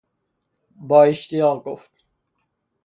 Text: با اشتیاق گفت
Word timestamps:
با 0.75 1.03
اشتیاق 1.05 1.63
گفت 1.63 1.91